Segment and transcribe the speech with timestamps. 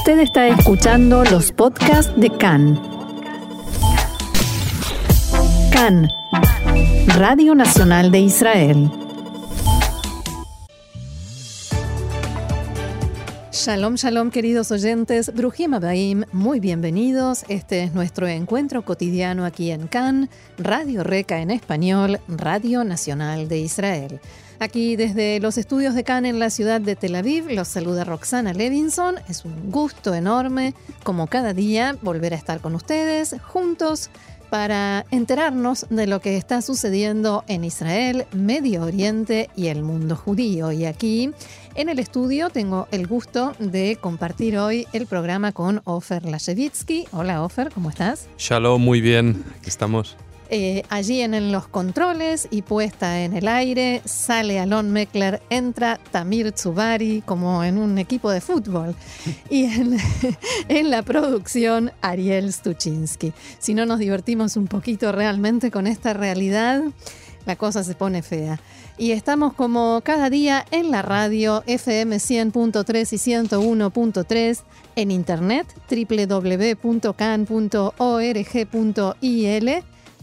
[0.00, 2.80] Usted está escuchando los podcasts de CAN.
[5.70, 6.08] CAN,
[7.18, 8.90] Radio Nacional de Israel.
[13.52, 15.34] Shalom, shalom, queridos oyentes.
[15.34, 17.44] Brujim Abaim, muy bienvenidos.
[17.48, 23.58] Este es nuestro encuentro cotidiano aquí en CAN, Radio Reca en español, Radio Nacional de
[23.58, 24.20] Israel.
[24.60, 28.52] Aquí desde los estudios de CAN en la ciudad de Tel Aviv los saluda Roxana
[28.52, 29.14] Levinson.
[29.26, 34.10] Es un gusto enorme, como cada día, volver a estar con ustedes juntos
[34.50, 40.72] para enterarnos de lo que está sucediendo en Israel, Medio Oriente y el mundo judío.
[40.72, 41.30] Y aquí
[41.74, 47.06] en el estudio tengo el gusto de compartir hoy el programa con Ofer Lashevitsky.
[47.12, 48.28] Hola Ofer, ¿cómo estás?
[48.36, 50.18] Shalom, muy bien, aquí estamos.
[50.52, 56.50] Eh, allí en, los controles y puesta en el aire, sale Alon Meckler, entra Tamir
[56.50, 58.96] Tsubari como en un equipo de fútbol.
[59.48, 59.96] Y en,
[60.68, 63.32] en la producción, Ariel Stuczynski.
[63.58, 66.82] Si no nos divertimos un poquito realmente con esta realidad,
[67.46, 68.60] la cosa se pone fea.
[68.98, 74.62] Y estamos como cada día en la radio FM 100.3 y 101.3,
[74.96, 77.10] en internet www.can.org.il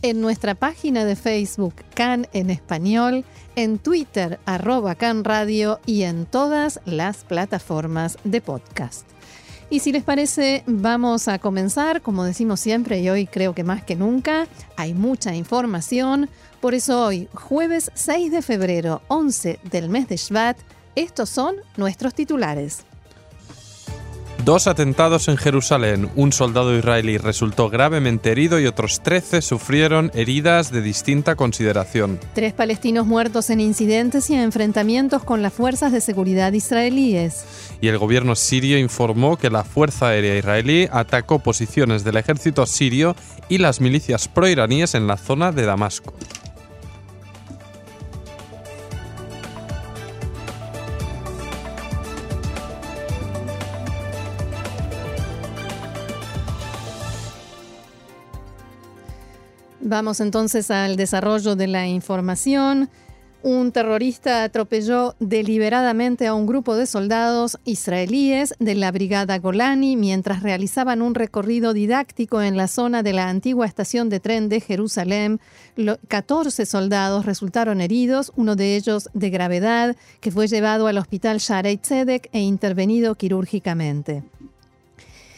[0.02, 6.26] en nuestra página de Facebook Can en español, en Twitter arroba Can Radio y en
[6.26, 9.08] todas las plataformas de podcast.
[9.70, 13.84] Y si les parece, vamos a comenzar, como decimos siempre y hoy creo que más
[13.84, 16.30] que nunca, hay mucha información,
[16.62, 20.58] por eso hoy, jueves 6 de febrero, 11 del mes de Shvat,
[20.96, 22.86] estos son nuestros titulares.
[24.48, 26.10] Dos atentados en Jerusalén.
[26.16, 32.18] Un soldado israelí resultó gravemente herido y otros 13 sufrieron heridas de distinta consideración.
[32.34, 37.44] Tres palestinos muertos en incidentes y enfrentamientos con las fuerzas de seguridad israelíes.
[37.82, 43.18] Y el gobierno sirio informó que la Fuerza Aérea Israelí atacó posiciones del ejército sirio
[43.50, 46.14] y las milicias proiraníes en la zona de Damasco.
[59.88, 62.90] Vamos entonces al desarrollo de la información.
[63.42, 70.44] Un terrorista atropelló deliberadamente a un grupo de soldados israelíes de la Brigada Golani mientras
[70.44, 75.40] realizaban un recorrido didáctico en la zona de la antigua estación de tren de Jerusalén.
[76.10, 81.78] 14 soldados resultaron heridos, uno de ellos de gravedad, que fue llevado al hospital Sharei
[81.78, 84.24] Tzedek e intervenido quirúrgicamente.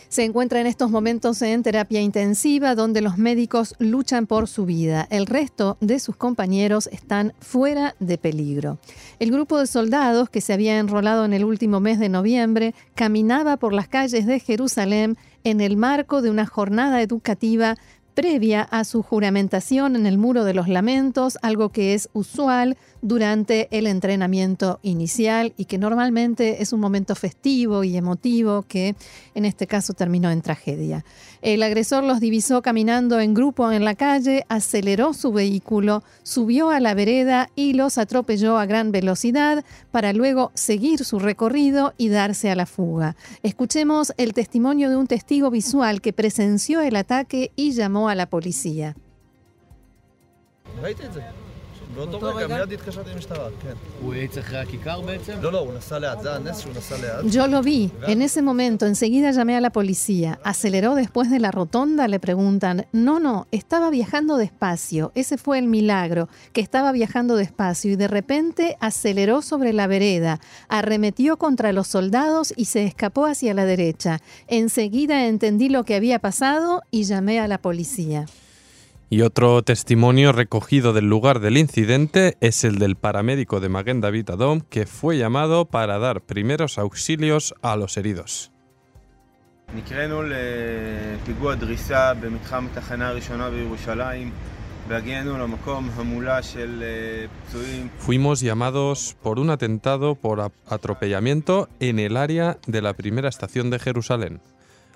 [0.10, 5.08] Se encuentra en estos momentos en terapia intensiva donde los médicos luchan por su vida.
[5.12, 8.80] El resto de sus compañeros están fuera de peligro.
[9.20, 13.58] El grupo de soldados que se había enrolado en el último mes de noviembre caminaba
[13.58, 17.78] por las calles de Jerusalén en el marco de una jornada educativa
[18.14, 23.68] previa a su juramentación en el Muro de los Lamentos, algo que es usual durante
[23.72, 28.96] el entrenamiento inicial y que normalmente es un momento festivo y emotivo que
[29.36, 31.06] en este caso terminó en tragedia.
[31.42, 36.80] El agresor los divisó caminando en grupo en la calle, aceleró su vehículo, subió a
[36.80, 42.50] la vereda y los atropelló a gran velocidad para luego seguir su recorrido y darse
[42.50, 43.16] a la fuga.
[43.44, 48.30] Escuchemos el testimonio de un testigo visual que presenció el ataque y llamó a la
[48.30, 48.96] policía.
[57.24, 57.92] Yo lo vi.
[58.08, 60.40] En ese momento, enseguida llamé a la policía.
[60.44, 62.08] ¿Aceleró después de la rotonda?
[62.08, 62.86] Le preguntan.
[62.92, 65.12] No, no, estaba viajando despacio.
[65.16, 70.40] Ese fue el milagro, que estaba viajando despacio y de repente aceleró sobre la vereda,
[70.68, 74.20] arremetió contra los soldados y se escapó hacia la derecha.
[74.48, 78.26] Enseguida entendí lo que había pasado y llamé a la policía.
[79.12, 84.30] Y otro testimonio recogido del lugar del incidente es el del paramédico de Maguen David
[84.30, 88.52] Adom, que fue llamado para dar primeros auxilios a los heridos.
[97.98, 103.80] Fuimos llamados por un atentado por atropellamiento en el área de la primera estación de
[103.80, 104.40] Jerusalén.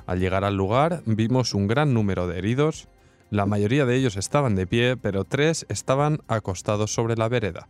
[0.06, 2.88] Al llegar al lugar vimos un gran número de heridos,
[3.34, 7.68] la mayoría de ellos estaban de pie, pero tres estaban acostados sobre la vereda.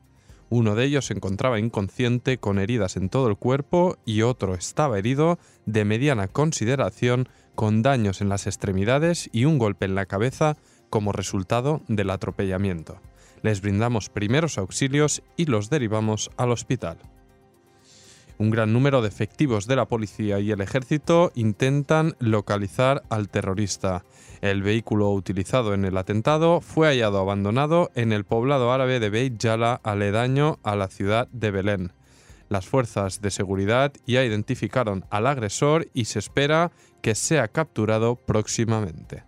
[0.50, 5.00] Uno de ellos se encontraba inconsciente con heridas en todo el cuerpo y otro estaba
[5.00, 10.58] herido de mediana consideración con daños en las extremidades y un golpe en la cabeza
[10.90, 13.00] como resultado del atropellamiento.
[13.42, 16.98] Les brindamos primeros auxilios y los derivamos al hospital.
[18.38, 24.04] Un gran número de efectivos de la policía y el ejército intentan localizar al terrorista.
[24.42, 29.42] El vehículo utilizado en el atentado fue hallado abandonado en el poblado árabe de Beit
[29.42, 31.94] Jala, aledaño a la ciudad de Belén.
[32.50, 36.72] Las fuerzas de seguridad ya identificaron al agresor y se espera
[37.02, 39.24] que sea capturado próximamente.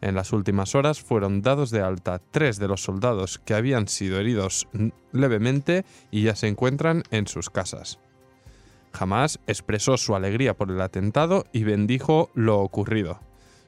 [0.00, 4.18] En las últimas horas fueron dados de alta tres de los soldados que habían sido
[4.18, 4.68] heridos
[5.12, 7.98] levemente y ya se encuentran en sus casas.
[8.92, 13.20] Jamás expresó su alegría por el atentado y bendijo lo ocurrido.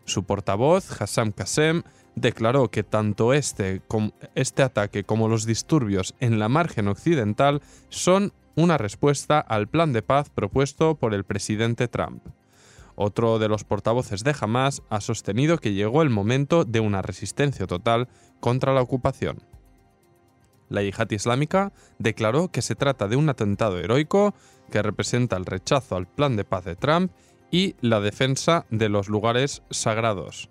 [0.05, 1.83] Su portavoz, Hassam Qasem,
[2.15, 3.83] declaró que tanto este,
[4.35, 10.03] este ataque como los disturbios en la margen occidental son una respuesta al plan de
[10.03, 12.23] paz propuesto por el presidente Trump.
[12.95, 17.67] Otro de los portavoces de Hamas ha sostenido que llegó el momento de una resistencia
[17.67, 18.09] total
[18.41, 19.39] contra la ocupación.
[20.69, 24.35] La yihad islámica declaró que se trata de un atentado heroico
[24.73, 27.13] que representa el rechazo al plan de paz de Trump
[27.53, 30.49] y la defensa de los lugares sagrados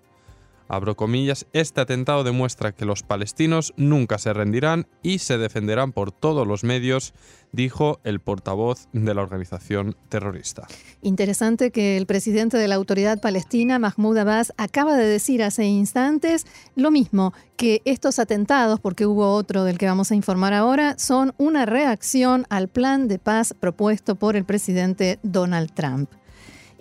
[0.68, 6.12] abro comillas, este atentado demuestra que los palestinos nunca se rendirán y se defenderán por
[6.12, 7.14] todos los medios,
[7.52, 10.66] dijo el portavoz de la organización terrorista.
[11.02, 16.46] Interesante que el presidente de la autoridad palestina, Mahmoud Abbas, acaba de decir hace instantes
[16.74, 21.34] lo mismo, que estos atentados, porque hubo otro del que vamos a informar ahora, son
[21.38, 26.10] una reacción al plan de paz propuesto por el presidente Donald Trump.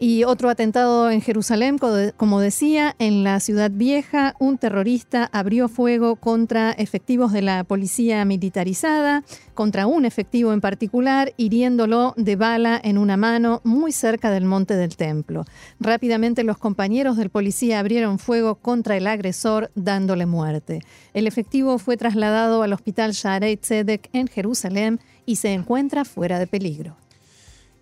[0.03, 1.77] Y otro atentado en Jerusalén,
[2.18, 8.25] como decía, en la ciudad vieja, un terrorista abrió fuego contra efectivos de la policía
[8.25, 14.45] militarizada, contra un efectivo en particular, hiriéndolo de bala en una mano muy cerca del
[14.45, 15.45] monte del templo.
[15.80, 20.81] Rápidamente los compañeros del policía abrieron fuego contra el agresor, dándole muerte.
[21.13, 26.47] El efectivo fue trasladado al hospital Shaarei Tzedek en Jerusalén y se encuentra fuera de
[26.47, 26.97] peligro.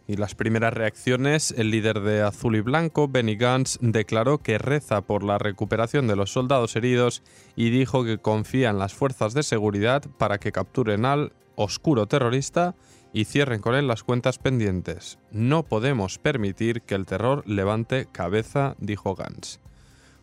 [0.10, 5.02] Y las primeras reacciones, el líder de Azul y Blanco, Benny Gantz, declaró que reza
[5.02, 7.22] por la recuperación de los soldados heridos
[7.56, 12.74] y dijo que confía en las fuerzas de seguridad para que capturen al oscuro terrorista
[13.14, 15.20] y cierren con él las cuentas pendientes.
[15.30, 19.60] No podemos permitir que el terror levante cabeza, dijo Gantz.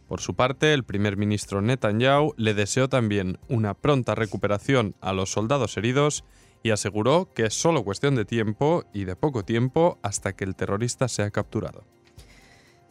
[0.08, 5.30] Por su parte, el primer ministro Netanyahu le deseó también una pronta recuperación a los
[5.30, 6.24] soldados heridos
[6.62, 10.56] y aseguró que es solo cuestión de tiempo y de poco tiempo hasta que el
[10.56, 11.84] terrorista sea capturado.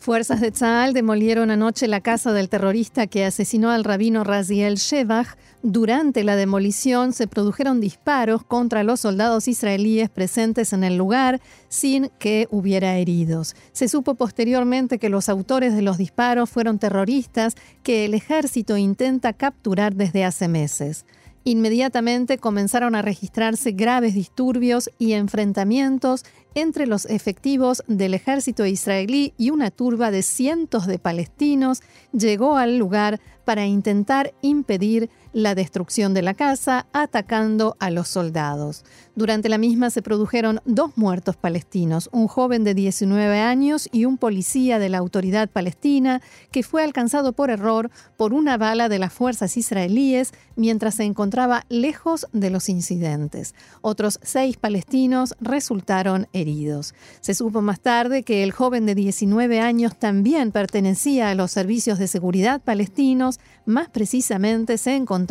[0.05, 5.35] Fuerzas de Tzal demolieron anoche la casa del terrorista que asesinó al rabino Raziel Shevach.
[5.63, 12.11] Durante la demolición se produjeron disparos contra los soldados israelíes presentes en el lugar sin
[12.19, 13.55] que hubiera heridos.
[13.71, 19.33] Se supo posteriormente que los autores de los disparos fueron terroristas que el ejército intenta
[19.33, 21.07] capturar desde hace meses.
[21.47, 26.25] Inmediatamente comenzaron a registrarse graves disturbios y enfrentamientos
[26.55, 31.83] entre los efectivos del ejército israelí y una turba de cientos de palestinos
[32.13, 38.85] llegó al lugar para intentar impedir la destrucción de la casa, atacando a los soldados.
[39.15, 44.17] Durante la misma se produjeron dos muertos palestinos, un joven de 19 años y un
[44.17, 46.21] policía de la autoridad palestina
[46.51, 51.65] que fue alcanzado por error por una bala de las fuerzas israelíes mientras se encontraba
[51.67, 53.55] lejos de los incidentes.
[53.81, 56.95] Otros seis palestinos resultaron heridos.
[57.19, 61.99] Se supo más tarde que el joven de 19 años también pertenecía a los servicios
[61.99, 65.24] de seguridad palestinos, más precisamente se encontraba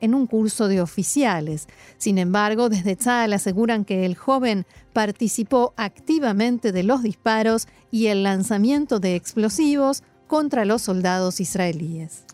[0.00, 1.66] en un curso de oficiales.
[1.98, 8.22] Sin embargo, desde Tzal aseguran que el joven participó activamente de los disparos y el
[8.22, 12.24] lanzamiento de explosivos contra los soldados israelíes.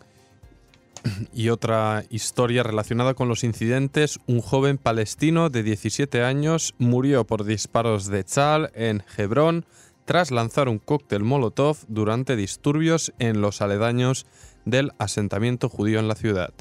[1.33, 7.45] Y otra historia relacionada con los incidentes, un joven palestino de 17 años murió por
[7.45, 9.65] disparos de Tzal en Hebrón
[10.05, 14.25] tras lanzar un cóctel Molotov durante disturbios en los aledaños
[14.63, 16.53] del asentamiento judío en la ciudad.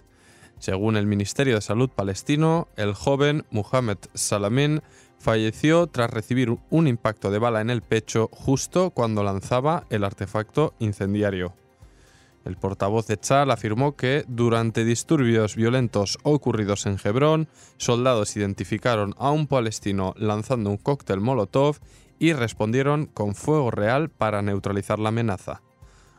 [0.59, 4.83] Según el Ministerio de Salud palestino, el joven Muhammad Salamin
[5.19, 10.75] falleció tras recibir un impacto de bala en el pecho justo cuando lanzaba el artefacto
[10.79, 11.55] incendiario.
[12.45, 19.33] El portavoz de Chal afirmó que durante disturbios violentos ocurridos en Hebrón, soldados identificaron a
[19.33, 21.79] un palestino lanzando un cóctel Molotov
[22.21, 25.61] y respondieron con fuego real para neutralizar la amenaza.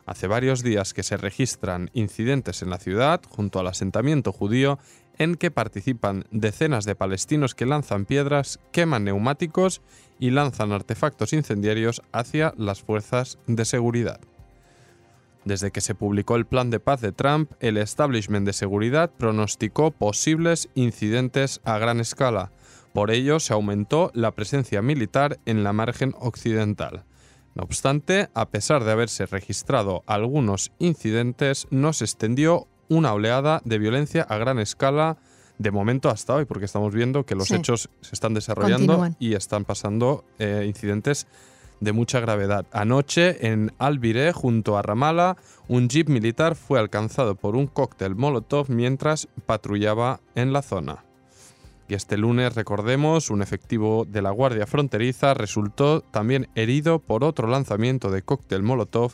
[0.08, 4.78] Hace varios días que se registran incidentes en la ciudad, junto al asentamiento judío,
[5.18, 9.82] en que participan decenas de palestinos que lanzan piedras, queman neumáticos
[10.18, 14.18] y lanzan artefactos incendiarios hacia las fuerzas de seguridad.
[15.44, 19.90] Desde que se publicó el plan de paz de Trump, el establishment de seguridad pronosticó
[19.90, 22.50] posibles incidentes a gran escala,
[22.94, 27.04] Por ello se aumentó la presencia militar en la margen occidental.
[27.58, 33.80] No obstante, a pesar de haberse registrado algunos incidentes, no se extendió una oleada de
[33.80, 35.18] violencia a gran escala
[35.58, 39.64] de momento hasta hoy, porque estamos viendo que los hechos se están desarrollando y están
[39.64, 41.26] pasando eh, incidentes
[41.80, 42.64] de mucha gravedad.
[42.70, 45.36] Anoche, en Albiré, junto a Ramala,
[45.66, 51.07] un jeep militar fue alcanzado por un cóctel Molotov mientras patrullaba en la zona.
[51.88, 57.48] Y este lunes, recordemos, un efectivo de la Guardia Fronteriza resultó también herido por otro
[57.48, 59.12] lanzamiento de cóctel Molotov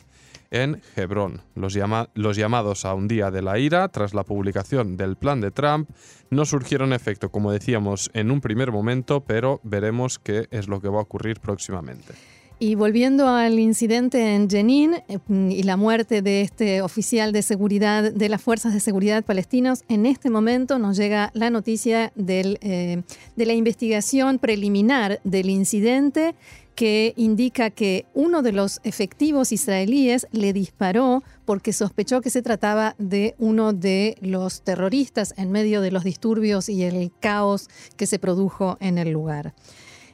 [0.51, 1.41] en Hebrón.
[1.55, 1.77] Los,
[2.15, 5.89] los, llamados a un día de la ira, tras la publicación del plan de Trump,
[6.29, 10.89] no surgieron efecto, como decíamos en un primer momento, pero veremos qué es lo que
[10.89, 12.13] va a ocurrir próximamente.
[12.57, 18.13] Y volviendo al incidente en Jenin eh, y la muerte de este oficial de seguridad
[18.13, 23.01] de las fuerzas de seguridad palestinos, en este momento nos llega la noticia eh,
[23.35, 26.33] de la investigación preliminar del incidente
[26.75, 32.95] que indica que uno de los efectivos israelíes le disparó porque sospechó que se trataba
[32.97, 38.19] de uno de los terroristas en medio de los disturbios y el caos que se
[38.19, 39.53] produjo en el lugar.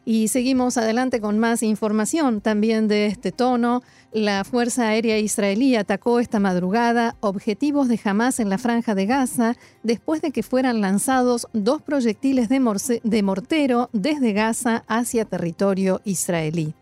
[0.04, 3.84] Y seguimos adelante con más información también de este tono.
[4.12, 9.56] La Fuerza Aérea Israelí atacó esta madrugada objetivos de Hamas en la franja de Gaza
[9.84, 16.74] después de que fueran lanzados dos proyectiles de, de mortero desde Gaza hacia territorio israelí.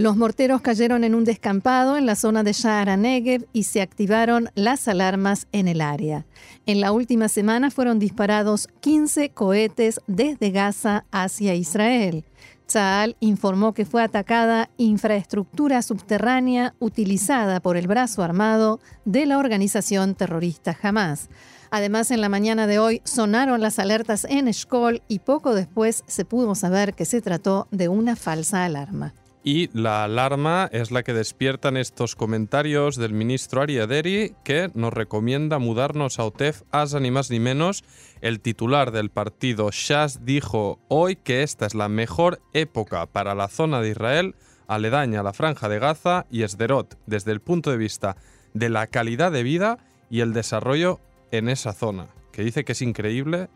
[0.00, 4.48] Los morteros cayeron en un descampado en la zona de Sha'ar Negev y se activaron
[4.54, 6.24] las alarmas en el área.
[6.64, 12.24] En la última semana fueron disparados 15 cohetes desde Gaza hacia Israel.
[12.64, 20.14] Tzal informó que fue atacada infraestructura subterránea utilizada por el brazo armado de la organización
[20.14, 21.28] terrorista Hamas.
[21.70, 26.24] Además, en la mañana de hoy sonaron las alertas en Eshkol y poco después se
[26.24, 29.12] pudo saber que se trató de una falsa alarma.
[29.42, 35.58] Y la alarma es la que despiertan estos comentarios del ministro Ariaderi que nos recomienda
[35.58, 37.82] mudarnos a Otef Asa ni más ni menos.
[38.20, 43.48] El titular del partido Shas dijo hoy que esta es la mejor época para la
[43.48, 44.34] zona de Israel
[44.68, 48.16] aledaña a la franja de Gaza y Esderot desde el punto de vista
[48.52, 49.78] de la calidad de vida
[50.10, 53.48] y el desarrollo en esa zona, que dice que es increíble.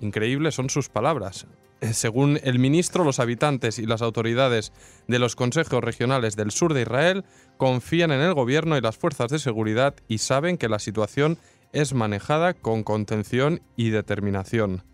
[0.00, 1.46] Increíble son sus palabras.
[1.82, 4.72] Eh, según el ministro, los habitantes y las autoridades
[5.08, 7.24] de los consejos regionales del sur de Israel
[7.56, 11.38] confían en el gobierno y las fuerzas de seguridad y saben que la situación
[11.72, 14.84] es manejada con contención y determinación.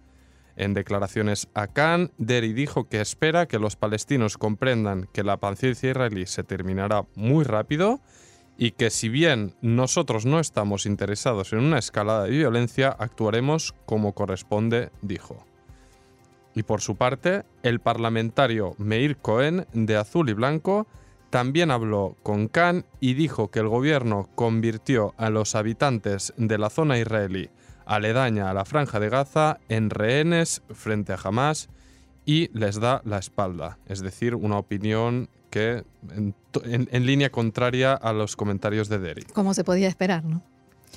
[0.56, 5.90] En declaraciones a Khan, Deri dijo que espera que los palestinos comprendan que la paciencia
[5.90, 8.00] israelí se terminará muy rápido
[8.56, 14.14] y que si bien nosotros no estamos interesados en una escalada de violencia, actuaremos como
[14.14, 15.44] corresponde, dijo.
[16.54, 20.86] Y por su parte, el parlamentario Meir Cohen, de Azul y Blanco,
[21.30, 26.70] también habló con Khan y dijo que el gobierno convirtió a los habitantes de la
[26.70, 27.50] zona israelí
[27.88, 31.68] aledaña a la franja de Gaza en rehenes frente a Hamas
[32.24, 33.78] y les da la espalda.
[33.86, 39.22] Es decir, una opinión que en, línea contraria a los comentarios de Deri.
[39.32, 40.42] Como se podía esperar, ¿no?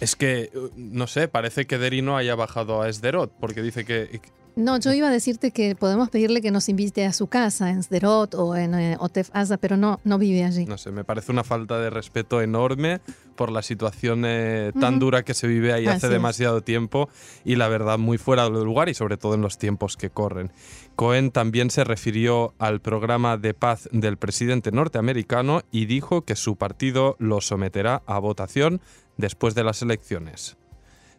[0.01, 4.19] Es que, no sé, parece que Deri no haya bajado a Esderot, porque dice que
[4.55, 7.81] no, yo iba a decirte que podemos pedirle que nos invite a su casa en
[7.83, 10.65] Sderot o en eh, Otef Asa, pero no, no vive allí.
[10.65, 13.01] No sé, me parece una falta de respeto enorme
[13.35, 17.09] por la situación eh, tan dura que se vive ahí hace demasiado tiempo
[17.43, 20.51] y la verdad muy fuera de lugar y sobre todo en los tiempos que corren.
[20.95, 26.55] Cohen también se refirió al programa de paz del presidente norteamericano y dijo que su
[26.55, 28.81] partido lo someterá a votación
[29.17, 30.57] después de las elecciones.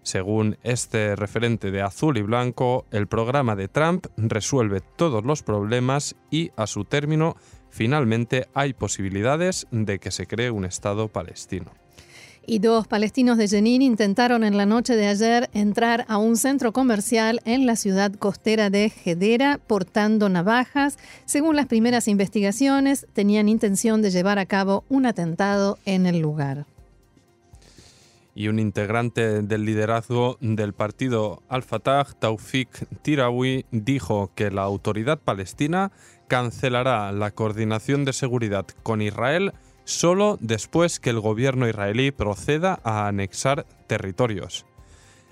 [0.02, 6.16] Según este referente de azul y blanco, el programa de Trump resuelve todos los problemas
[6.30, 7.36] y a su término
[7.70, 11.70] finalmente hay posibilidades de que se cree un Estado palestino.
[12.44, 16.72] Y dos palestinos de Jenin intentaron en la noche de ayer entrar a un centro
[16.72, 20.98] comercial en la ciudad costera de Hedera portando navajas.
[21.24, 26.66] Según las primeras investigaciones, tenían intención de llevar a cabo un atentado en el lugar
[28.34, 35.92] y un integrante del liderazgo del partido Al-Fatah, Taufik Tirawi, dijo que la autoridad palestina
[36.28, 39.52] cancelará la coordinación de seguridad con Israel
[39.84, 44.64] solo después que el gobierno israelí proceda a anexar territorios.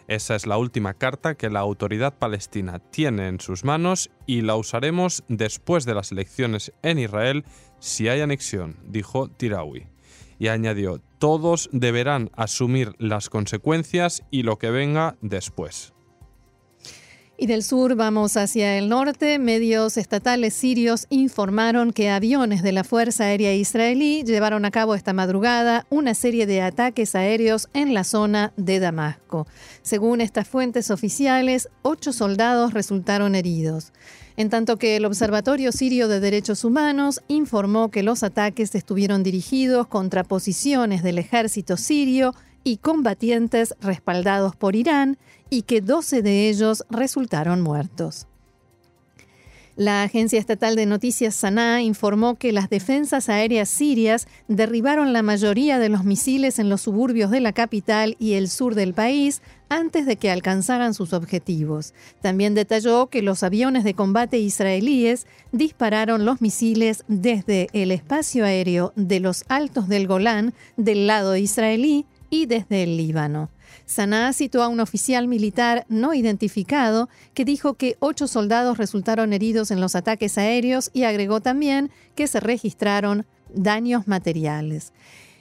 [0.09, 4.57] Esa es la última carta que la autoridad palestina tiene en sus manos y la
[4.57, 7.45] usaremos después de las elecciones en Israel
[7.79, 9.87] si hay anexión, dijo Tirawi
[10.41, 15.93] y añadió, todos deberán asumir las consecuencias y lo que venga después.
[17.37, 19.39] Y del sur vamos hacia el norte.
[19.39, 25.15] Medios estatales sirios informaron que aviones de la Fuerza Aérea Israelí llevaron a cabo esta
[25.15, 29.47] madrugada una serie de ataques aéreos en la zona de Damasco.
[29.81, 33.93] Según estas fuentes oficiales, ocho soldados resultaron heridos.
[34.41, 39.87] En tanto que el Observatorio Sirio de Derechos Humanos informó que los ataques estuvieron dirigidos
[39.87, 45.19] contra posiciones del ejército sirio y combatientes respaldados por Irán
[45.51, 48.29] y que 12 de ellos resultaron muertos.
[49.81, 55.79] La Agencia Estatal de Noticias Sanaa informó que las defensas aéreas sirias derribaron la mayoría
[55.79, 60.05] de los misiles en los suburbios de la capital y el sur del país antes
[60.05, 61.95] de que alcanzaran sus objetivos.
[62.21, 68.93] También detalló que los aviones de combate israelíes dispararon los misiles desde el espacio aéreo
[68.97, 73.49] de los Altos del Golán del lado israelí y desde el Líbano.
[73.87, 79.71] Sanaa citó a un oficial militar no identificado que dijo que ocho soldados resultaron heridos
[79.71, 84.93] en los ataques aéreos y agregó también que se registraron daños materiales.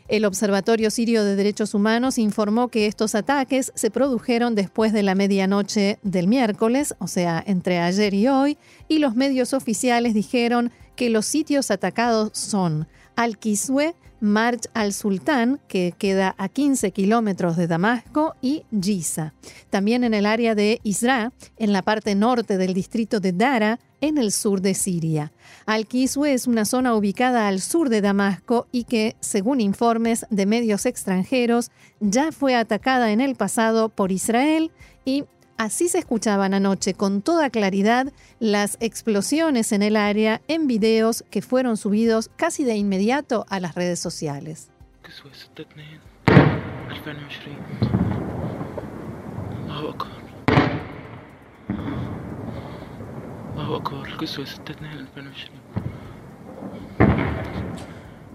[0.09, 5.13] El Observatorio Sirio de Derechos Humanos informó que estos ataques se produjeron después de la
[5.13, 8.57] medianoche del miércoles, o sea, entre ayer y hoy,
[8.87, 16.35] y los medios oficiales dijeron que los sitios atacados son Al-Kiswe, March al-Sultán, que queda
[16.37, 19.33] a 15 kilómetros de Damasco, y Giza.
[19.69, 24.17] También en el área de Isra, en la parte norte del distrito de Dara, en
[24.17, 25.31] el sur de Siria.
[25.65, 30.85] Al-Kiswe es una zona ubicada al sur de Damasco y que, según informes de medios
[30.85, 34.71] extranjeros, ya fue atacada en el pasado por Israel
[35.05, 35.25] y
[35.59, 41.41] Así se escuchaban anoche con toda claridad las explosiones en el área en videos que
[41.41, 44.69] fueron subidos casi de inmediato a las redes sociales.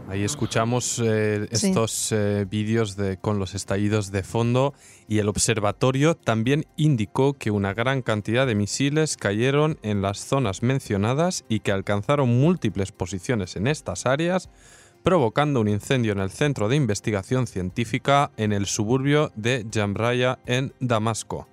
[0.09, 4.75] Ahí escuchamos eh, estos eh, vídeos con los estallidos de fondo
[5.09, 10.63] y el observatorio también indicó que una gran cantidad de misiles cayeron en las zonas
[10.63, 14.51] mencionadas y que alcanzaron múltiples posiciones en estas áreas,
[15.03, 20.75] provocando un incendio en el centro de investigación científica en el suburbio de Jamraya en
[20.81, 21.49] Damasco.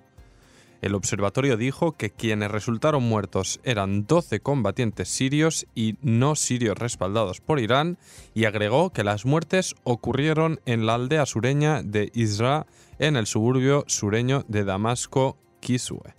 [0.82, 7.40] El observatorio dijo que quienes resultaron muertos eran 12 combatientes sirios y no sirios respaldados
[7.40, 7.98] por Irán
[8.34, 12.66] y agregó que las muertes ocurrieron en la aldea sureña de Isra
[12.98, 16.16] en el suburbio sureño de Damasco, Kiswe.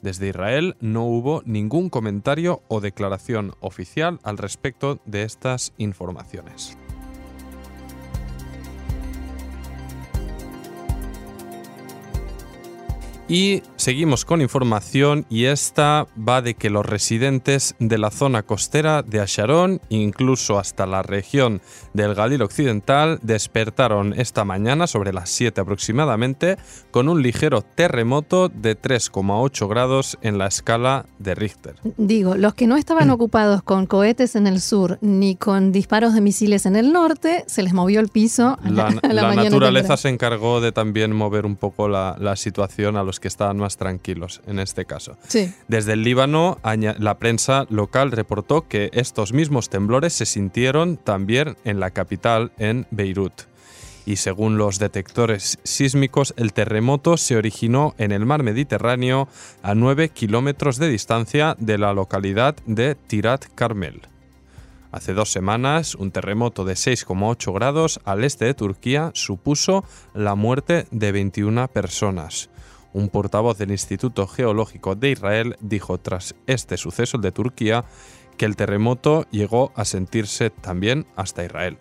[0.00, 6.78] Desde Israel no hubo ningún comentario o declaración oficial al respecto de estas informaciones.
[13.26, 19.02] Y seguimos con información y esta va de que los residentes de la zona costera
[19.02, 21.62] de Asharón, incluso hasta la región
[21.94, 26.58] del Galil Occidental, despertaron esta mañana sobre las 7 aproximadamente
[26.90, 31.76] con un ligero terremoto de 3,8 grados en la escala de Richter.
[31.96, 36.20] Digo, los que no estaban ocupados con cohetes en el sur ni con disparos de
[36.20, 38.58] misiles en el norte, se les movió el piso.
[38.64, 38.90] la,
[39.34, 43.56] naturaleza se encargó de también mover un poco la, la situación a los que estaban
[43.56, 45.16] más tranquilos en este caso.
[45.68, 51.80] Desde el Líbano, la prensa local reportó que estos mismos temblores se sintieron también en
[51.80, 53.32] la capital, en Beirut.
[54.06, 59.28] Y según los detectores sísmicos, el terremoto se originó en el mar Mediterráneo
[59.62, 64.02] a 9 kilómetros de distancia de la localidad de Tirat Carmel.
[64.94, 70.86] Hace dos semanas, un terremoto de 6,8 grados al este de Turquía supuso la muerte
[70.92, 72.48] de 21 personas.
[72.94, 77.84] Un portavoz del Instituto Geológico de Israel dijo tras este suceso, el de Turquía,
[78.38, 81.76] que el terremoto llegó a sentirse también hasta Israel.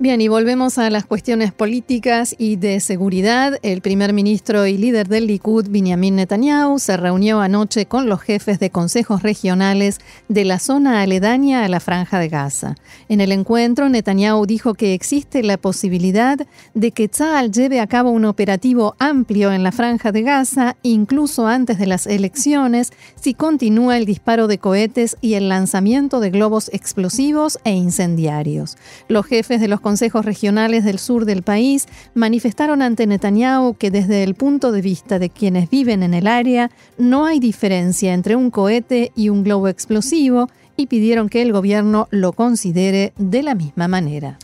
[0.00, 3.58] Bien, y volvemos a las cuestiones políticas y de seguridad.
[3.62, 8.60] El primer ministro y líder del Likud, Benjamin Netanyahu, se reunió anoche con los jefes
[8.60, 12.76] de consejos regionales de la zona aledaña a la franja de Gaza.
[13.08, 16.38] En el encuentro, Netanyahu dijo que existe la posibilidad
[16.74, 21.48] de que Tzal lleve a cabo un operativo amplio en la franja de Gaza, incluso
[21.48, 26.70] antes de las elecciones, si continúa el disparo de cohetes y el lanzamiento de globos
[26.72, 28.78] explosivos e incendiarios.
[29.08, 34.22] Los jefes de los consejos regionales del sur del país manifestaron ante Netanyahu que desde
[34.22, 38.50] el punto de vista de quienes viven en el área no hay diferencia entre un
[38.50, 43.88] cohete y un globo explosivo y pidieron que el gobierno lo considere de la misma
[43.88, 44.38] manera.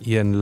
[0.00, 0.34] Y en,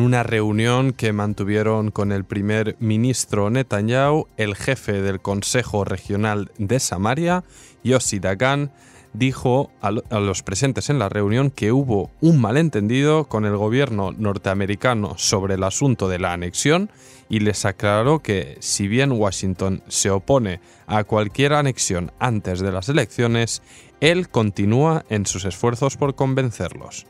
[0.00, 6.80] una reunión que mantuvieron con el primer ministro Netanyahu, el jefe del Consejo Regional de
[6.80, 7.44] Samaria,
[7.84, 8.72] Yossi Dagan,
[9.12, 15.14] dijo a, los presentes en la reunión que hubo un malentendido con el gobierno norteamericano
[15.16, 16.90] sobre el asunto de la anexión
[17.28, 22.88] y les aclaró que si bien Washington se opone a cualquier anexión antes de las
[22.88, 23.62] elecciones,
[24.00, 27.06] él continúa en sus esfuerzos por convencerlos.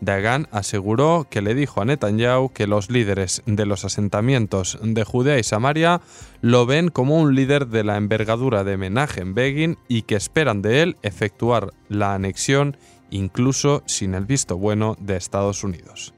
[0.00, 5.38] Dagan aseguró que le dijo a Netanyahu que los líderes de los asentamientos de Judea
[5.38, 6.00] y Samaria
[6.40, 10.82] lo ven como un líder de la envergadura de Menachem Begin y que esperan de
[10.82, 12.76] él efectuar la anexión
[13.10, 16.14] incluso sin el visto bueno de Estados Unidos.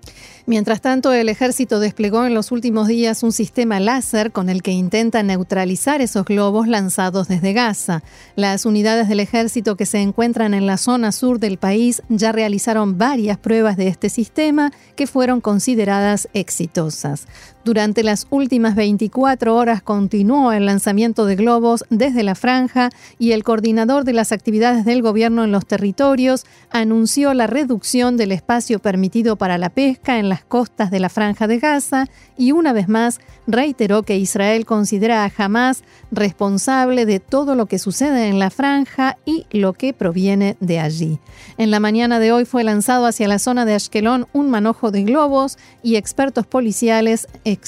[0.50, 4.72] Mientras tanto, el ejército desplegó en los últimos días un sistema láser con el que
[4.72, 8.02] intenta neutralizar esos globos lanzados desde Gaza.
[8.34, 12.98] Las unidades del ejército que se encuentran en la zona sur del país ya realizaron
[12.98, 17.28] varias pruebas de este sistema que fueron consideradas exitosas.
[17.62, 23.44] Durante las últimas 24 horas continuó el lanzamiento de globos desde la franja y el
[23.44, 29.36] coordinador de las actividades del gobierno en los territorios anunció la reducción del espacio permitido
[29.36, 33.20] para la pesca en las costas de la franja de Gaza y una vez más
[33.46, 39.16] reiteró que Israel considera a Hamas responsable de todo lo que sucede en la franja
[39.24, 41.18] y lo que proviene de allí.
[41.58, 45.04] En la mañana de hoy fue lanzado hacia la zona de Ashkelon un manojo de
[45.04, 47.58] globos y expertos policiales eh,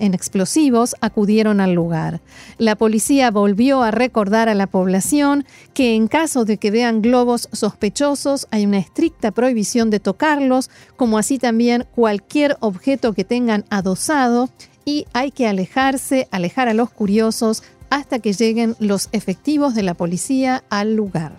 [0.00, 2.20] en explosivos acudieron al lugar.
[2.58, 7.48] La policía volvió a recordar a la población que en caso de que vean globos
[7.52, 14.48] sospechosos hay una estricta prohibición de tocarlos, como así también cualquier objeto que tengan adosado
[14.84, 19.94] y hay que alejarse, alejar a los curiosos hasta que lleguen los efectivos de la
[19.94, 21.32] policía al lugar.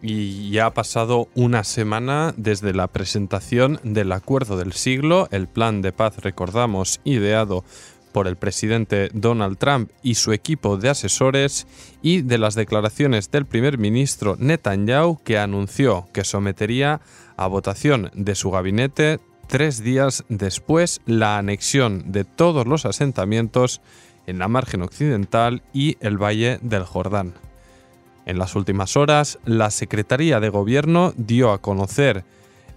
[0.00, 5.82] Y ya ha pasado una semana desde la presentación del Acuerdo del Siglo, el plan
[5.82, 7.62] de paz, recordamos, ideado
[8.12, 11.66] por el presidente Donald Trump y su equipo de asesores
[12.00, 17.02] y de las declaraciones del primer ministro Netanyahu que anunció que sometería
[17.36, 23.80] a votación de su gabinete tres días después la anexión de todos los asentamientos
[24.28, 27.34] en la margen occidental y el valle del Jordán.
[28.26, 32.24] En las últimas horas, la Secretaría de Gobierno dio a conocer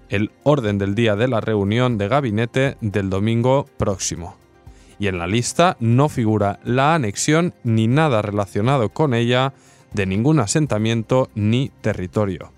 [0.10, 4.36] el orden del día de la reunión de gabinete del domingo próximo.
[4.98, 9.54] Y en la lista no figura la anexión ni nada relacionado con ella
[9.94, 12.53] de ningún asentamiento ni territorio.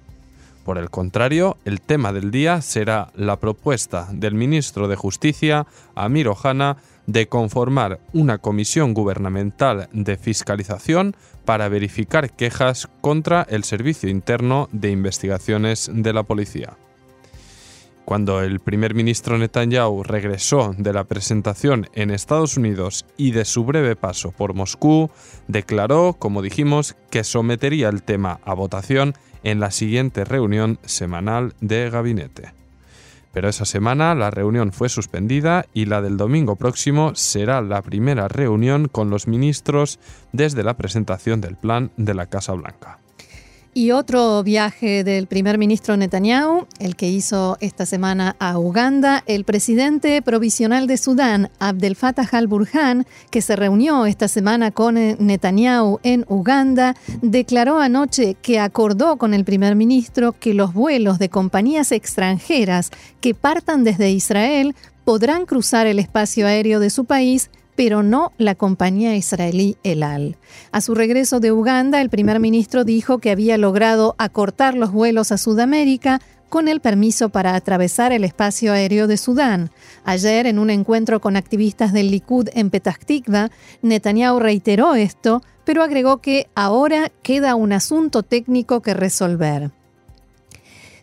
[0.66, 6.28] Por el contrario, el tema del día será la propuesta del ministro de Justicia, Amir
[6.28, 14.68] Ohana, de conformar una comisión gubernamental de fiscalización para verificar quejas contra el Servicio Interno
[14.72, 16.74] de Investigaciones de la Policía.
[18.04, 23.66] Cuando el primer ministro Netanyahu regresó de la presentación en Estados Unidos y de su
[23.66, 25.12] breve paso por Moscú,
[25.48, 29.14] declaró, como dijimos, que sometería el tema a votación
[29.46, 32.52] en la siguiente reunión semanal de gabinete.
[33.32, 38.28] Pero esa semana la reunión fue suspendida y la del domingo próximo será la primera
[38.28, 40.00] reunión con los ministros
[40.32, 43.00] desde la presentación del plan de la Casa Blanca.
[43.78, 49.44] Y otro viaje del primer ministro Netanyahu, el que hizo esta semana a Uganda, el
[49.44, 56.24] presidente provisional de Sudán, Abdel Fattah al-Burhan, que se reunió esta semana con Netanyahu en
[56.30, 62.92] Uganda, declaró anoche que acordó con el primer ministro que los vuelos de compañías extranjeras
[63.20, 68.56] que partan desde Israel podrán cruzar el espacio aéreo de su país pero no la
[68.56, 70.38] compañía israelí El Al.
[70.72, 75.32] A su regreso de Uganda, el primer ministro dijo que había logrado acortar los vuelos
[75.32, 79.72] a Sudamérica con el permiso para atravesar el espacio aéreo de Sudán.
[80.04, 85.84] Ayer, en un encuentro con activistas del Likud en Petah Tikva, Netanyahu reiteró esto, pero
[85.84, 89.72] agregó que ahora queda un asunto técnico que resolver.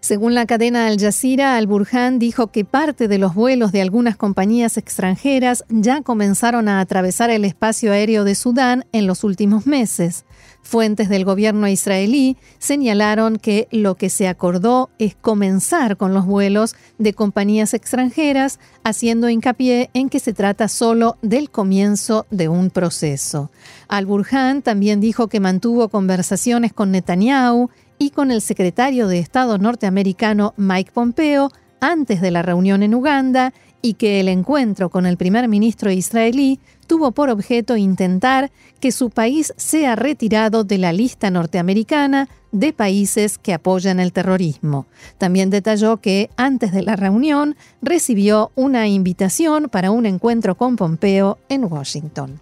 [0.03, 4.77] Según la cadena Al Jazeera, Al-Burhan dijo que parte de los vuelos de algunas compañías
[4.77, 10.25] extranjeras ya comenzaron a atravesar el espacio aéreo de Sudán en los últimos meses.
[10.65, 16.75] Fuentes del gobierno israelí señalaron que lo que se acordó es comenzar con los vuelos
[16.99, 23.53] de compañías extranjeras, haciendo hincapié en que se trata solo del comienzo de un proceso.
[23.87, 30.55] Al-Burhan también dijo que mantuvo conversaciones con Netanyahu y con el secretario de Estado norteamericano
[30.57, 31.51] Mike Pompeo
[31.81, 33.53] antes de la reunión en Uganda
[33.83, 38.51] y que el encuentro con el primer ministro israelí tuvo por objeto intentar
[38.81, 44.87] que su país sea retirado de la lista norteamericana de países que apoyan el terrorismo.
[45.19, 51.39] También detalló que antes de la reunión recibió una invitación para un encuentro con Pompeo
[51.49, 52.41] en Washington.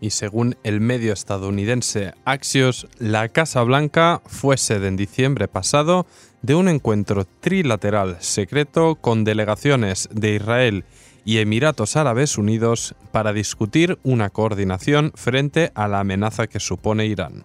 [0.00, 6.06] Y según el medio estadounidense Axios, la Casa Blanca fue sede en diciembre pasado
[6.42, 10.84] de un encuentro trilateral secreto con delegaciones de Israel
[11.24, 17.44] y Emiratos Árabes Unidos para discutir una coordinación frente a la amenaza que supone Irán.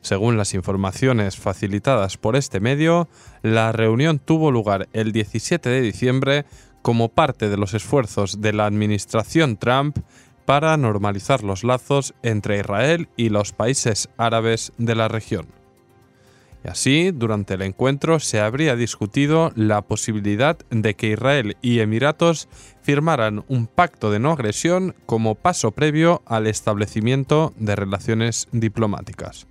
[0.00, 3.08] Según las informaciones facilitadas por este medio,
[3.42, 6.44] la reunión tuvo lugar el 17 de diciembre
[6.82, 9.96] como parte de los esfuerzos de la administración Trump
[10.44, 15.46] para normalizar los lazos entre Israel y los países árabes de la región.
[16.64, 22.48] Y así, durante el encuentro se habría discutido la posibilidad de que Israel y Emiratos
[22.80, 29.46] firmaran un pacto de no agresión como paso previo al establecimiento de relaciones diplomáticas.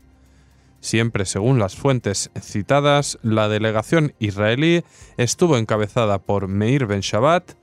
[0.79, 4.83] Siempre según las fuentes citadas, la delegación israelí
[5.15, 7.53] estuvo encabezada por Meir Ben Shabbat,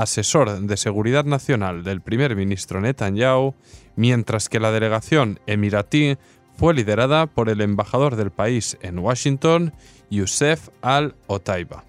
[0.00, 3.54] asesor de seguridad nacional del primer ministro Netanyahu,
[3.96, 6.16] mientras que la delegación emiratí
[6.56, 9.72] fue liderada por el embajador del país en Washington,
[10.10, 11.84] Youssef al-Otaiba.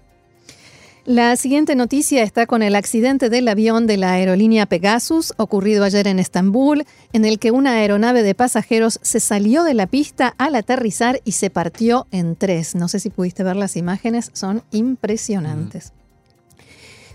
[1.04, 6.06] La siguiente noticia está con el accidente del avión de la aerolínea Pegasus ocurrido ayer
[6.06, 10.54] en Estambul, en el que una aeronave de pasajeros se salió de la pista al
[10.54, 12.76] aterrizar y se partió en tres.
[12.76, 15.92] No sé si pudiste ver las imágenes, son impresionantes.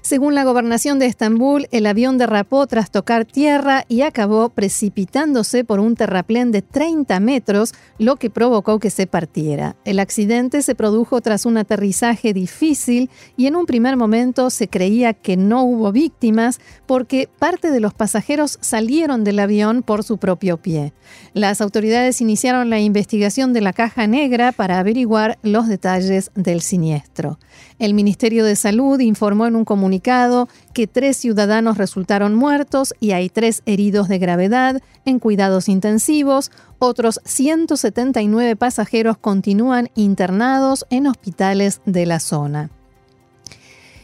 [0.01, 5.79] Según la gobernación de Estambul, el avión derrapó tras tocar tierra y acabó precipitándose por
[5.79, 9.75] un terraplén de 30 metros, lo que provocó que se partiera.
[9.86, 15.13] El accidente se produjo tras un aterrizaje difícil y en un primer momento se creía
[15.13, 20.57] que no hubo víctimas porque parte de los pasajeros salieron del avión por su propio
[20.57, 20.93] pie.
[21.33, 27.39] Las autoridades iniciaron la investigación de la caja negra para averiguar los detalles del siniestro.
[27.79, 29.87] El Ministerio de Salud informó en un comunicado
[30.73, 36.52] que tres ciudadanos resultaron muertos y hay tres heridos de gravedad en cuidados intensivos.
[36.80, 42.69] Otros 179 pasajeros continúan internados en hospitales de la zona.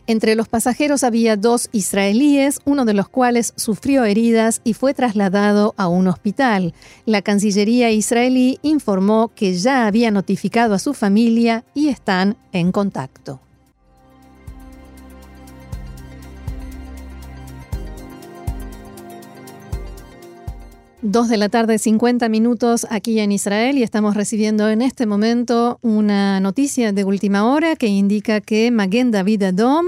[0.06, 5.74] Entre los pasajeros había dos israelíes, uno de los cuales sufrió heridas y fue trasladado
[5.78, 6.74] a un hospital.
[7.06, 13.40] La Cancillería israelí informó que ya había notificado a su familia y están en contacto.
[21.06, 25.78] Dos de la tarde, 50 minutos aquí en Israel y estamos recibiendo en este momento
[25.82, 29.88] una noticia de última hora que indica que Maguen David Adom,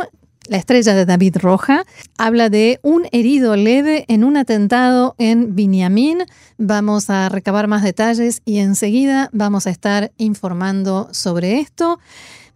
[0.49, 1.86] la estrella de David Roja,
[2.17, 6.17] habla de un herido leve en un atentado en Binyamin.
[6.58, 11.97] Vamos a recabar más detalles y enseguida vamos a estar informando sobre esto.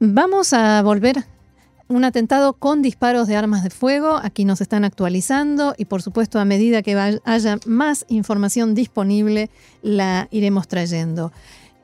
[0.02, 1.24] Vamos a volver
[1.90, 4.20] un atentado con disparos de armas de fuego.
[4.22, 9.50] Aquí nos están actualizando y por supuesto a medida que haya más información disponible
[9.82, 11.32] la iremos trayendo.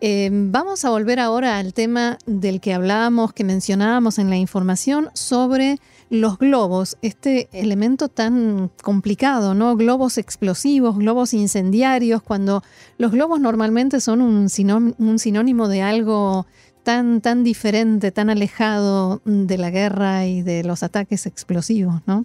[0.01, 5.09] Eh, vamos a volver ahora al tema del que hablábamos, que mencionábamos en la información
[5.13, 5.79] sobre
[6.11, 9.75] los globos, este elemento tan complicado, ¿no?
[9.75, 12.61] Globos explosivos, globos incendiarios, cuando
[12.99, 14.47] los globos normalmente son un,
[14.99, 16.45] un sinónimo de algo
[16.85, 22.23] tan, tan diferente, tan alejado de la guerra y de los ataques explosivos, ¿no?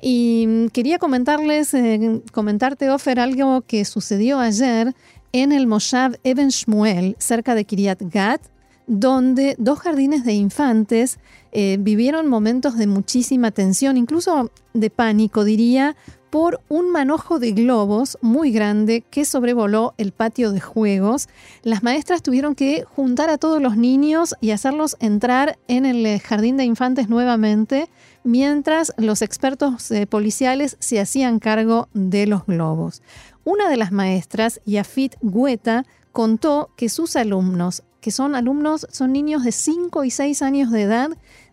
[0.00, 4.94] Y quería comentarles, eh, comentarte, Ofer, algo que sucedió ayer
[5.32, 8.40] en el Moshav Eben Shmuel, cerca de Kiryat Gat,
[8.86, 11.18] donde dos jardines de infantes
[11.52, 15.96] eh, vivieron momentos de muchísima tensión, incluso de pánico, diría,
[16.34, 21.28] por un manojo de globos muy grande que sobrevoló el patio de juegos.
[21.62, 26.18] Las maestras tuvieron que juntar a todos los niños y hacerlos entrar en el eh,
[26.18, 27.88] jardín de infantes nuevamente,
[28.24, 33.00] mientras los expertos eh, policiales se hacían cargo de los globos.
[33.44, 39.44] Una de las maestras, Yafit Gueta, contó que sus alumnos, que son alumnos, son niños
[39.44, 41.10] de 5 y 6 años de edad,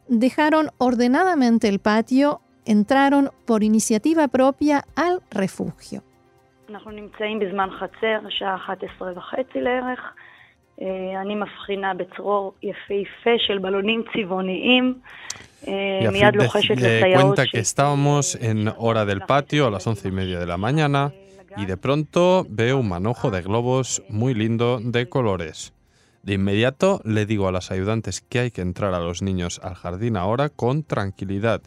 [0.08, 6.04] dejaron ordenadamente el patio entraron por iniciativa propia al refugio.
[16.76, 20.58] le cuenta que estábamos en hora del patio a las once y media de la
[20.58, 21.14] mañana
[21.58, 25.74] y de pronto veo un manojo de globos muy lindo de colores.
[26.24, 29.76] De inmediato le digo a las ayudantes que hay que entrar a los niños al
[29.76, 31.62] jardín ahora con tranquilidad.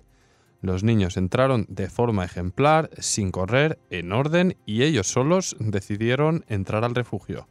[0.64, 6.84] Los niños entraron de forma ejemplar, sin correr, en orden, y ellos solos decidieron entrar
[6.84, 7.48] al refugio.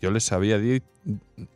[0.00, 0.58] Yo les había,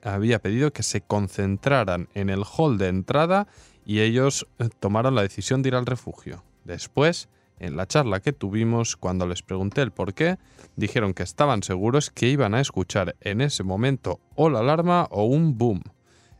[0.02, 3.48] había pedido que se concentraran en el hall de entrada
[3.86, 6.44] y ellos eh, tomaron la decisión de ir al refugio.
[6.64, 10.36] Después, en la charla que tuvimos, cuando les pregunté el por qué,
[10.76, 15.24] dijeron que estaban seguros que iban a escuchar en ese momento o la alarma o
[15.24, 15.80] un boom.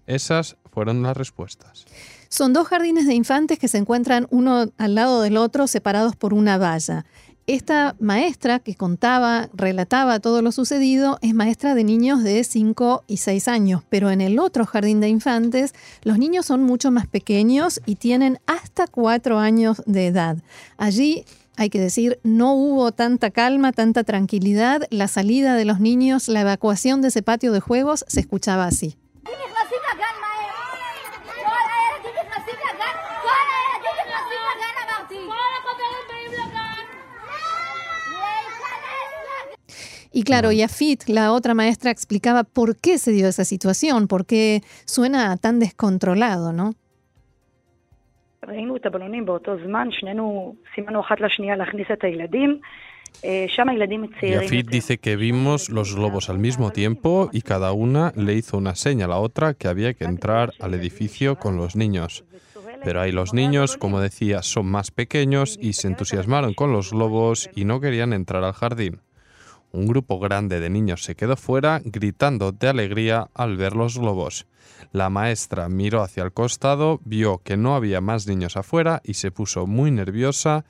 [0.07, 1.87] Esas fueron las respuestas.
[2.33, 6.33] Son dos jardines de infantes que se encuentran uno al lado del otro separados por
[6.33, 7.05] una valla.
[7.49, 13.16] Esta maestra que contaba, relataba todo lo sucedido, es maestra de niños de 5 y
[13.16, 17.81] 6 años, pero en el otro jardín de infantes los niños son mucho más pequeños
[17.85, 20.37] y tienen hasta 4 años de edad.
[20.77, 21.25] Allí
[21.57, 24.87] hay que decir, no hubo tanta calma, tanta tranquilidad.
[24.90, 28.97] La salida de los niños, la evacuación de ese patio de juegos se escuchaba así.
[40.12, 44.62] Y claro, Yafit, la otra maestra, explicaba por qué se dio esa situación, por qué
[44.85, 46.75] suena tan descontrolado, ¿no?
[54.31, 58.75] Yafit dice que vimos los globos al mismo tiempo y cada una le hizo una
[58.75, 62.25] seña a la otra que había que entrar al edificio con los niños.
[62.83, 67.51] Pero ahí los niños, como decía, son más pequeños y se entusiasmaron con los globos
[67.55, 69.01] y no querían entrar al jardín.
[69.73, 74.47] Un grupo grande de niños se quedó fuera gritando de alegría al ver los globos.
[74.93, 79.31] La maestra miró hacia el costado, vio que no había más niños afuera y se
[79.31, 80.65] puso muy nerviosa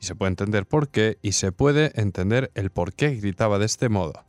[0.00, 3.66] y se puede entender por qué y se puede entender el por qué gritaba de
[3.66, 4.24] este modo.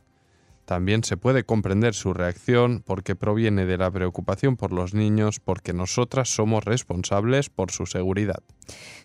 [0.68, 5.72] También se puede comprender su reacción porque proviene de la preocupación por los niños porque
[5.72, 8.42] nosotras somos responsables por su seguridad.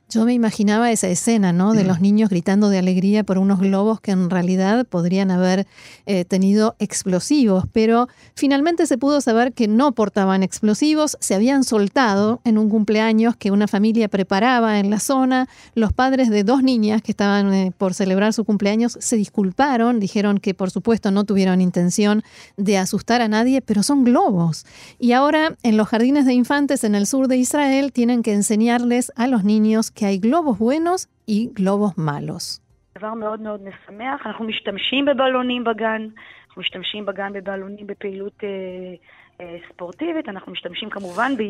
[0.09, 1.73] Yo me imaginaba esa escena, ¿no?
[1.73, 5.65] De los niños gritando de alegría por unos globos que en realidad podrían haber
[6.05, 12.41] eh, tenido explosivos, pero finalmente se pudo saber que no portaban explosivos, se habían soltado
[12.43, 15.47] en un cumpleaños que una familia preparaba en la zona.
[15.73, 20.37] Los padres de dos niñas que estaban eh, por celebrar su cumpleaños se disculparon, dijeron
[20.37, 22.23] que por supuesto no tuvieron intención
[22.57, 24.65] de asustar a nadie, pero son globos.
[24.99, 29.11] Y ahora en los jardines de infantes en el sur de Israel tienen que enseñarles
[29.15, 32.61] a los niños que hay globos buenos y globos malos.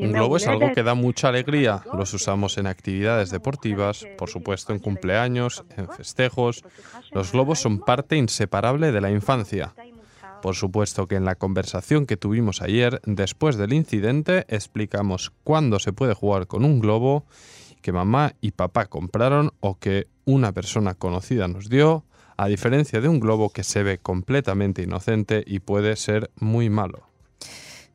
[0.05, 1.81] Un globo es algo que da mucha alegría.
[1.93, 6.63] Los usamos en actividades deportivas, por supuesto en cumpleaños, en festejos.
[7.11, 9.73] Los globos son parte inseparable de la infancia.
[10.43, 15.93] Por supuesto que en la conversación que tuvimos ayer, después del incidente, explicamos cuándo se
[15.93, 17.23] puede jugar con un globo
[17.81, 22.03] que mamá y papá compraron o que una persona conocida nos dio,
[22.35, 27.12] a diferencia de un globo que se ve completamente inocente y puede ser muy malo.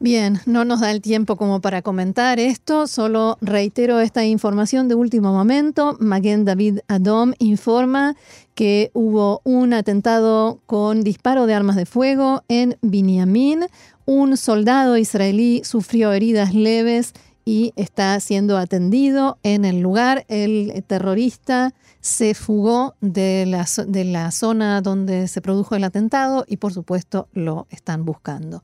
[0.01, 4.95] Bien, no nos da el tiempo como para comentar esto, solo reitero esta información de
[4.95, 5.97] último momento.
[5.99, 8.15] Maguen David Adom informa
[8.55, 13.67] que hubo un atentado con disparo de armas de fuego en Binyamin.
[14.07, 17.13] Un soldado israelí sufrió heridas leves
[17.45, 20.25] y está siendo atendido en el lugar.
[20.29, 27.27] El terrorista se fugó de la zona donde se produjo el atentado y por supuesto
[27.33, 28.63] lo están buscando.